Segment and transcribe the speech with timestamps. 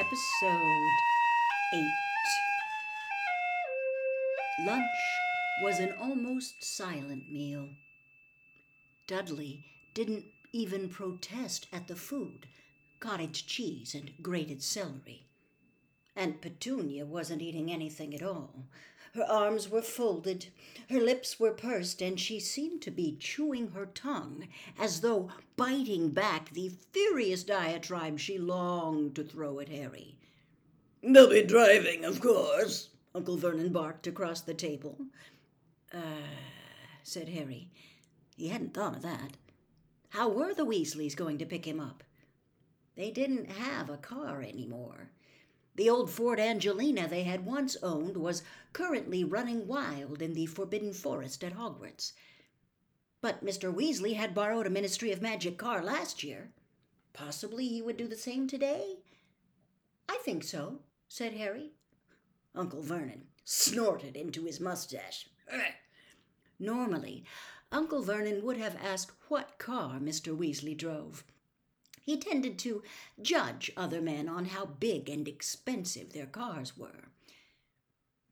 [0.00, 0.88] Episode
[1.74, 1.84] 8
[4.60, 4.86] Lunch
[5.62, 7.68] was an almost silent meal.
[9.06, 9.62] Dudley
[9.92, 10.24] didn't
[10.54, 12.46] even protest at the food
[12.98, 15.26] cottage cheese and grated celery.
[16.16, 18.64] Aunt Petunia wasn't eating anything at all.
[19.14, 20.46] Her arms were folded,
[20.88, 24.48] her lips were pursed, and she seemed to be chewing her tongue
[24.78, 30.16] as though biting back the furious diatribe she longed to throw at Harry.
[31.02, 34.98] They'll be driving, of course, Uncle Vernon barked across the table.
[35.92, 36.28] Uh,
[37.02, 37.68] said Harry.
[38.36, 39.36] He hadn't thought of that.
[40.10, 42.04] How were the Weasleys going to pick him up?
[42.96, 45.10] They didn't have a car anymore.
[45.76, 48.42] The old Ford Anglia they had once owned was
[48.72, 52.12] currently running wild in the Forbidden Forest at Hogwarts.
[53.20, 53.72] But Mr.
[53.72, 56.52] Weasley had borrowed a Ministry of Magic car last year.
[57.12, 58.98] Possibly he would do the same today?
[60.08, 61.72] I think so, said Harry.
[62.54, 65.28] Uncle Vernon snorted into his mustache.
[66.58, 67.24] Normally,
[67.72, 70.36] Uncle Vernon would have asked what car Mr.
[70.36, 71.24] Weasley drove.
[72.10, 72.82] He tended to
[73.22, 77.12] judge other men on how big and expensive their cars were.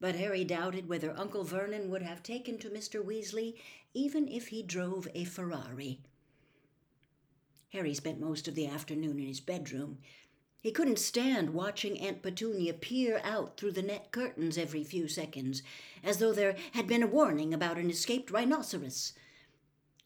[0.00, 3.04] But Harry doubted whether Uncle Vernon would have taken to Mr.
[3.04, 3.54] Weasley
[3.94, 6.00] even if he drove a Ferrari.
[7.68, 9.98] Harry spent most of the afternoon in his bedroom.
[10.60, 15.62] He couldn't stand watching Aunt Petunia peer out through the net curtains every few seconds,
[16.02, 19.12] as though there had been a warning about an escaped rhinoceros.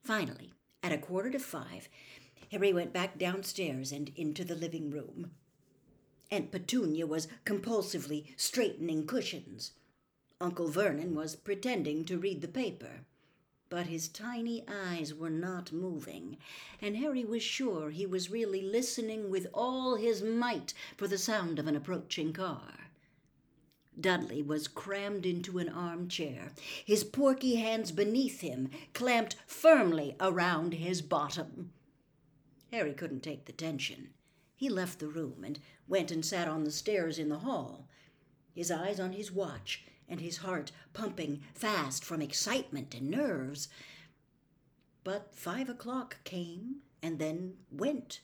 [0.05, 1.89] Finally, at a quarter to five,
[2.53, 5.31] Harry went back downstairs and into the living room.
[6.31, 9.72] Aunt Petunia was compulsively straightening cushions.
[10.39, 13.06] Uncle Vernon was pretending to read the paper.
[13.70, 16.36] But his tiny eyes were not moving,
[16.78, 21.59] and Harry was sure he was really listening with all his might for the sound
[21.59, 22.91] of an approaching car.
[23.98, 26.53] Dudley was crammed into an armchair,
[26.84, 31.72] his porky hands beneath him clamped firmly around his bottom.
[32.72, 34.09] Harry couldn't take the tension.
[34.56, 37.87] He left the room and went and sat on the stairs in the hall,
[38.55, 43.69] his eyes on his watch and his heart pumping fast from excitement and nerves.
[45.05, 48.21] But five o'clock came and then went.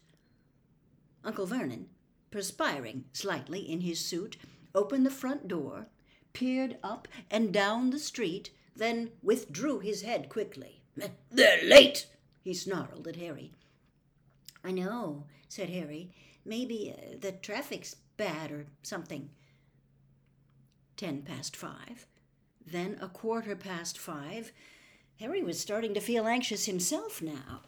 [1.25, 1.89] Uncle Vernon,
[2.31, 4.39] perspiring slightly in his suit,
[4.75, 5.89] opened the front door,
[6.33, 10.83] peered up and down the street, then withdrew his head quickly.
[11.31, 12.07] They're late,
[12.43, 13.53] he snarled at Harry.
[14.65, 16.11] I know, said Harry.
[16.45, 19.31] Maybe uh, the traffic's bad or something.
[20.97, 22.07] Ten past five,
[22.67, 24.53] then a quarter past five.
[25.21, 27.63] Harry was starting to feel anxious himself now.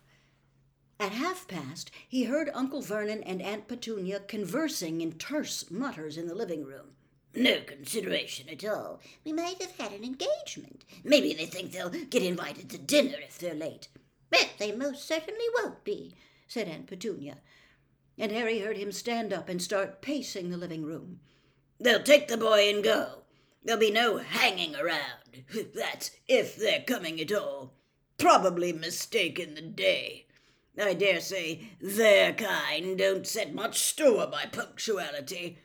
[0.98, 6.26] At half past, he heard Uncle Vernon and Aunt Petunia conversing in terse mutters in
[6.26, 6.96] the living room.
[7.34, 9.00] No consideration at all.
[9.24, 10.84] We might have had an engagement.
[11.04, 13.88] Maybe they think they'll get invited to dinner if they're late.
[14.30, 16.14] But they most certainly won't be,
[16.50, 17.36] said Aunt Petunia,
[18.18, 21.20] and Harry heard him stand up and start pacing the living room.
[21.78, 23.22] They'll take the boy and go.
[23.62, 25.44] There'll be no hanging around.
[25.72, 27.74] That's if they're coming at all.
[28.18, 30.26] Probably mistaken the day.
[30.76, 35.58] I dare say their kind don't set much store by punctuality.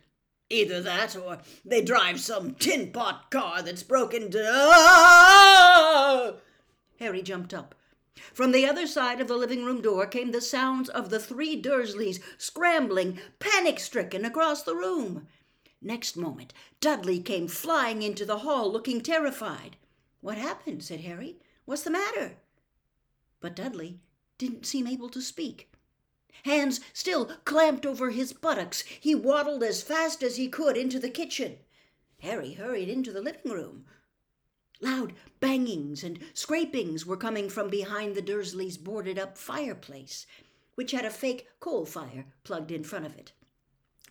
[0.51, 4.43] Either that, or they drive some tin pot car that's broken down.
[4.45, 6.33] Ah!
[6.99, 7.73] Harry jumped up.
[8.33, 11.55] From the other side of the living room door came the sounds of the three
[11.55, 15.27] Dursleys scrambling, panic stricken, across the room.
[15.81, 19.77] Next moment, Dudley came flying into the hall, looking terrified.
[20.21, 20.83] What happened?
[20.83, 21.37] said Harry.
[21.65, 22.37] What's the matter?
[23.39, 23.99] But Dudley
[24.37, 25.71] didn't seem able to speak.
[26.43, 31.09] Hands still clamped over his buttocks, he waddled as fast as he could into the
[31.09, 31.59] kitchen.
[32.19, 33.85] Harry hurried into the living room.
[34.81, 40.27] Loud bangings and scrapings were coming from behind the Dursleys' boarded up fireplace,
[40.75, 43.31] which had a fake coal fire plugged in front of it.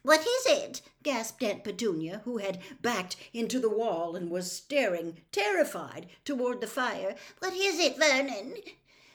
[0.02, 0.82] What is it?
[1.02, 6.66] gasped Aunt Petunia, who had backed into the wall and was staring, terrified, toward the
[6.66, 7.14] fire.
[7.38, 8.56] What is it, Vernon?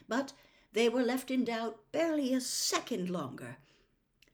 [0.07, 0.33] But
[0.73, 3.57] they were left in doubt barely a second longer.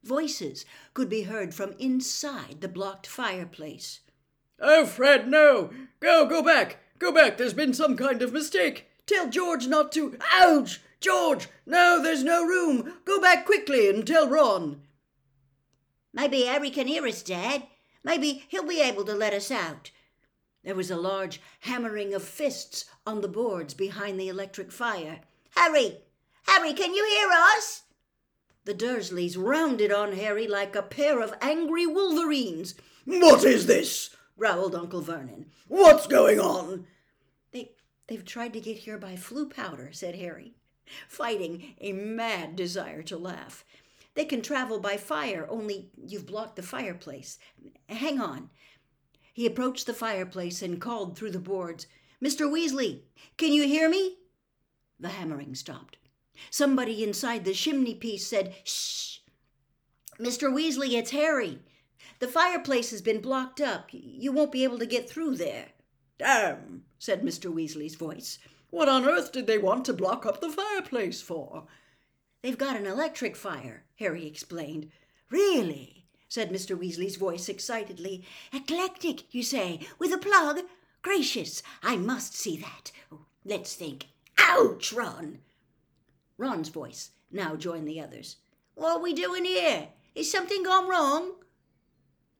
[0.03, 3.99] Voices could be heard from inside the blocked fireplace.
[4.59, 5.71] Oh, Fred, no!
[5.99, 6.77] Go, go back!
[7.05, 8.87] Go back, there's been some kind of mistake.
[9.05, 10.17] Tell George not to.
[10.33, 10.81] Ouch!
[10.99, 11.49] George!
[11.63, 12.93] No, there's no room.
[13.05, 14.81] Go back quickly and tell Ron.
[16.15, 17.67] Maybe Harry can hear us, Dad.
[18.03, 19.91] Maybe he'll be able to let us out.
[20.63, 25.19] There was a large hammering of fists on the boards behind the electric fire.
[25.55, 25.99] Harry!
[26.47, 27.83] Harry, can you hear us?
[28.63, 32.73] The Dursleys rounded on Harry like a pair of angry wolverines.
[33.05, 34.14] What is this?
[34.37, 35.47] Growled Uncle Vernon.
[35.67, 36.87] What's going on?
[37.51, 37.71] They,
[38.07, 40.55] they've tried to get here by Floo powder, said Harry,
[41.07, 43.63] fighting a mad desire to laugh.
[44.13, 47.37] They can travel by fire, only you've blocked the fireplace.
[47.89, 48.49] Hang on.
[49.33, 51.87] He approached the fireplace and called through the boards,
[52.23, 52.49] Mr.
[52.49, 53.01] Weasley,
[53.37, 54.17] can you hear me?
[54.99, 55.97] The hammering stopped.
[56.49, 59.19] Somebody inside the chimney piece said, Shh!
[60.19, 60.51] Mr.
[60.53, 61.59] Weasley, it's Harry.
[62.19, 63.89] The fireplace has been blocked up.
[63.91, 65.69] You won't be able to get through there.
[66.17, 67.53] Damn, said Mr.
[67.53, 68.39] Weasley's voice.
[68.69, 71.65] What on earth did they want to block up the fireplace for?
[72.41, 74.91] They've got an electric fire, Harry explained.
[75.29, 76.05] Really?
[76.27, 76.77] said Mr.
[76.77, 78.23] Weasley's voice excitedly.
[78.51, 80.61] Eclectic, you say, with a plug?
[81.01, 82.91] Gracious, I must see that.
[83.11, 84.07] Oh, let's think.
[84.37, 85.39] Ouch, Ron!
[86.37, 88.37] Ron's voice now joined the others.
[88.73, 89.89] What are we doing here?
[90.13, 91.35] Is something gone wrong?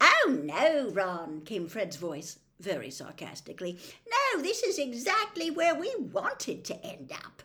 [0.02, 3.78] Oh, no, Ron, came Fred's voice very sarcastically.
[4.10, 7.44] No, this is exactly where we wanted to end up.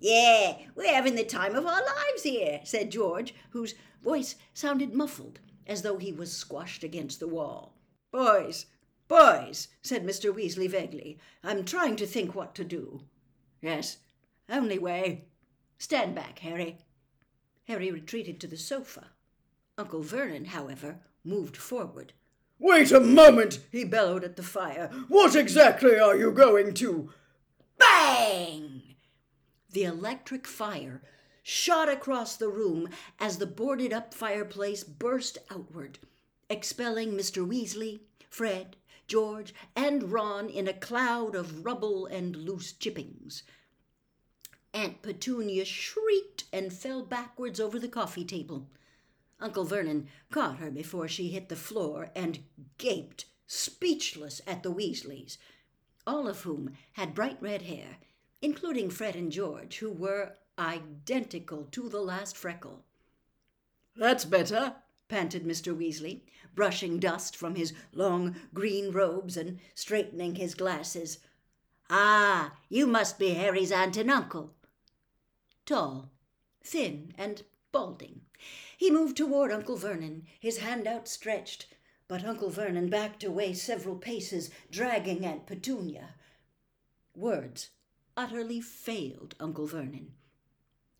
[0.00, 5.40] Yeah, we're having the time of our lives here, said George, whose voice sounded muffled,
[5.66, 7.74] as though he was squashed against the wall.
[8.10, 8.66] Boys,
[9.08, 10.34] boys, said Mr.
[10.34, 13.02] Weasley vaguely, I'm trying to think what to do.
[13.62, 13.98] Yes,
[14.48, 15.24] only way.
[15.78, 16.78] Stand back, Harry.
[17.66, 19.10] Harry retreated to the sofa.
[19.78, 22.12] Uncle Vernon, however, moved forward.
[22.58, 24.90] Wait a moment, he bellowed at the fire.
[25.08, 27.10] What exactly are you going to?
[27.78, 28.82] Bang!
[29.70, 31.02] The electric fire
[31.42, 32.88] shot across the room
[33.18, 35.98] as the boarded up fireplace burst outward,
[36.48, 37.46] expelling Mr.
[37.46, 38.00] Weasley,
[38.30, 38.76] Fred,
[39.06, 43.42] George, and Ron in a cloud of rubble and loose chippings.
[44.72, 48.68] Aunt Petunia shrieked and fell backwards over the coffee table.
[49.44, 52.42] Uncle Vernon caught her before she hit the floor and
[52.78, 55.36] gaped, speechless, at the Weasleys,
[56.06, 57.98] all of whom had bright red hair,
[58.40, 62.86] including Fred and George, who were identical to the last freckle.
[63.94, 64.76] That's better,
[65.08, 65.76] panted Mr.
[65.76, 66.22] Weasley,
[66.54, 71.18] brushing dust from his long green robes and straightening his glasses.
[71.90, 74.54] Ah, you must be Harry's aunt and uncle.
[75.66, 76.10] Tall,
[76.62, 77.42] thin, and
[77.74, 78.20] balding,
[78.76, 81.66] he moved toward Uncle Vernon, his hand outstretched,
[82.06, 86.14] but Uncle Vernon backed away several paces, dragging Aunt Petunia.
[87.16, 87.70] Words
[88.16, 90.12] utterly failed Uncle Vernon.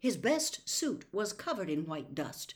[0.00, 2.54] His best suit was covered in white dust,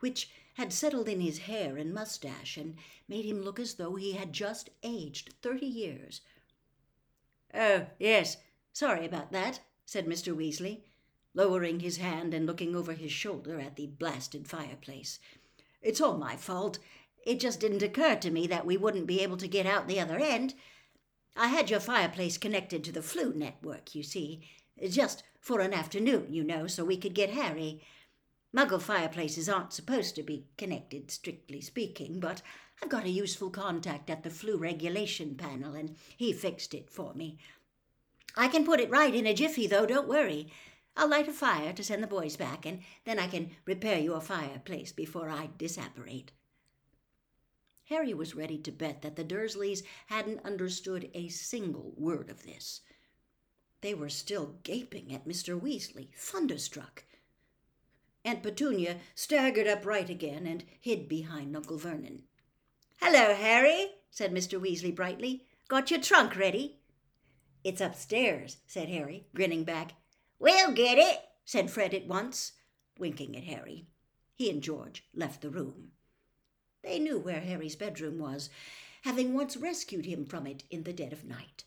[0.00, 2.76] which had settled in his hair and mustache and
[3.06, 6.22] made him look as though he had just aged thirty years.
[7.54, 8.36] Oh, yes,
[8.72, 10.34] sorry about that, said Mr.
[10.34, 10.82] Weasley
[11.34, 15.18] lowering his hand and looking over his shoulder at the blasted fireplace.
[15.82, 16.78] It's all my fault.
[17.24, 20.00] It just didn't occur to me that we wouldn't be able to get out the
[20.00, 20.54] other end.
[21.36, 24.40] I had your fireplace connected to the Floo network, you see,
[24.88, 27.80] just for an afternoon, you know, so we could get Harry.
[28.54, 32.42] Muggle fireplaces aren't supposed to be connected, strictly speaking, but
[32.82, 37.14] I've got a useful contact at the Floo regulation panel, and he fixed it for
[37.14, 37.38] me.
[38.36, 40.52] I can put it right in a jiffy, though, don't worry.
[40.96, 44.20] I'll light a fire to send the boys back, and then I can repair your
[44.20, 46.32] fireplace before I disapparate.
[47.84, 52.82] Harry was ready to bet that the Dursleys hadn't understood a single word of this.
[53.80, 55.58] They were still gaping at Mr.
[55.58, 57.04] Weasley, thunderstruck.
[58.24, 62.24] Aunt Petunia staggered upright again and hid behind Uncle Vernon.
[63.00, 64.60] Hello, Harry, said Mr.
[64.60, 65.46] Weasley brightly.
[65.68, 66.80] Got your trunk ready?
[67.64, 69.92] It's upstairs, said Harry, grinning back.
[70.40, 72.52] We'll get it, said Fred at once,
[72.98, 73.86] winking at Harry.
[74.34, 75.92] He and George left the room.
[76.82, 78.48] They knew where Harry's bedroom was,
[79.02, 81.64] having once rescued him from it in the dead of night.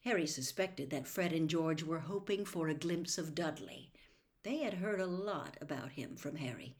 [0.00, 3.90] Harry suspected that Fred and George were hoping for a glimpse of Dudley.
[4.42, 6.76] They had heard a lot about him from Harry.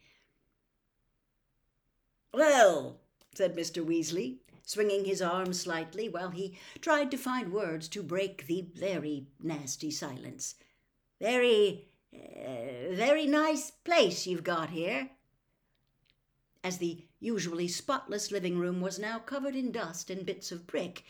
[2.35, 3.01] Well,
[3.35, 3.83] said Mr.
[3.83, 9.27] Weasley, swinging his arm slightly while he tried to find words to break the very
[9.41, 10.57] nasty silence.
[11.23, 15.11] Very, uh, very nice place you've got here.
[16.65, 21.05] As the usually spotless living room was now covered in dust and bits of brick,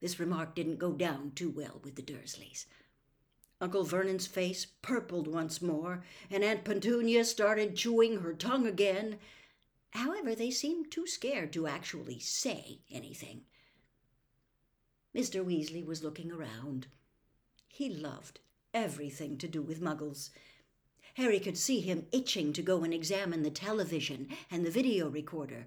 [0.00, 2.66] this remark didn't go down too well with the Dursleys.
[3.60, 9.20] Uncle Vernon's face purpled once more, and Aunt Petunia started chewing her tongue again.
[9.90, 13.42] However, they seemed too scared to actually say anything.
[15.14, 15.44] Mr.
[15.44, 16.88] Weasley was looking around.
[17.68, 18.40] He loved
[18.74, 20.30] everything to do with muggles.
[21.14, 25.66] Harry could see him itching to go and examine the television and the video recorder.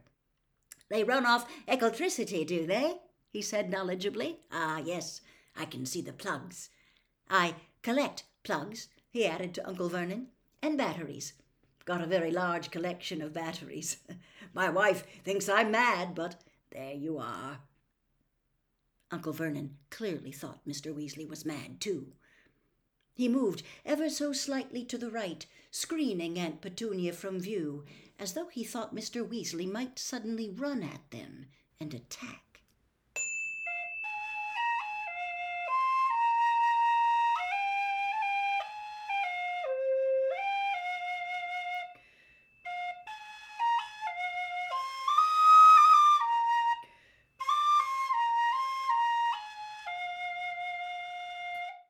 [0.90, 2.96] They run off electricity, do they?
[3.30, 4.38] he said knowledgeably.
[4.52, 5.22] Ah, yes,
[5.56, 6.70] I can see the plugs.
[7.30, 10.28] I collect plugs, he added to Uncle Vernon,
[10.62, 11.34] and batteries.
[11.86, 13.98] Got a very large collection of batteries.
[14.54, 17.60] My wife thinks I'm mad, but there you are.
[19.12, 20.94] Uncle Vernon clearly thought Mr.
[20.94, 22.08] Weasley was mad, too.
[23.16, 27.86] He moved ever so slightly to the right, screening Aunt Petunia from view,
[28.20, 29.28] as though he thought Mr.
[29.28, 31.48] Weasley might suddenly run at them
[31.80, 32.45] and attack.